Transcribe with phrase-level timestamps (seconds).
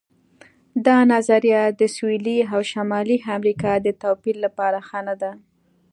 [0.85, 5.31] دا نظریه د سویلي او شمالي امریکا د توپیر لپاره ښه نه ده.